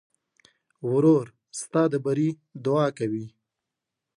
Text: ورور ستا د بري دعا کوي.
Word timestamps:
ورور 0.91 1.25
ستا 1.59 1.83
د 1.91 1.93
بري 2.05 2.29
دعا 2.65 2.87
کوي. 2.97 3.25